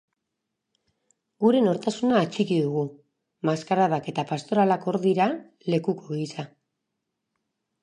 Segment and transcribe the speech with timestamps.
[1.43, 2.87] Gure nortasuna atxiki dugu,
[3.51, 5.31] maskaradak eta pastoralak hor dira,
[5.77, 6.49] lekuko gisa.